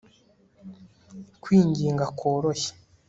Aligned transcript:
Kwinginga 1.41 2.05
kworoshye 2.17 2.71